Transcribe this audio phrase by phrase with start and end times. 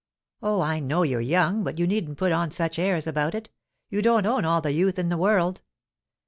[0.41, 3.51] 'Oh, I know you're young, but you needn't put on such airs about it.
[3.91, 5.61] You don't own all the youth in the world.